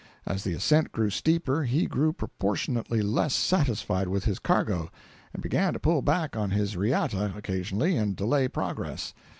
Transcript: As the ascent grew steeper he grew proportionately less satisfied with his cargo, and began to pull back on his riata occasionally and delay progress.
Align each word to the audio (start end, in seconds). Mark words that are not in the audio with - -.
As 0.25 0.43
the 0.43 0.53
ascent 0.55 0.91
grew 0.91 1.11
steeper 1.11 1.61
he 1.65 1.85
grew 1.85 2.11
proportionately 2.11 3.03
less 3.03 3.35
satisfied 3.35 4.07
with 4.07 4.25
his 4.25 4.39
cargo, 4.39 4.89
and 5.31 5.43
began 5.43 5.73
to 5.73 5.79
pull 5.79 6.01
back 6.01 6.35
on 6.35 6.49
his 6.49 6.75
riata 6.75 7.33
occasionally 7.35 7.95
and 7.97 8.15
delay 8.15 8.47
progress. 8.47 9.13